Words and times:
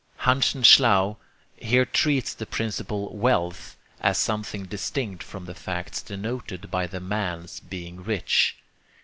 Hanschen 0.21 0.63
Schlau 0.63 1.17
here 1.57 1.85
treats 1.85 2.33
the 2.33 2.47
principle 2.47 3.15
'wealth' 3.15 3.77
as 3.99 4.17
something 4.17 4.63
distinct 4.65 5.21
from 5.21 5.45
the 5.45 5.53
facts 5.53 6.01
denoted 6.01 6.71
by 6.71 6.87
the 6.87 6.99
man's 6.99 7.59
being 7.59 8.03
rich. 8.03 8.55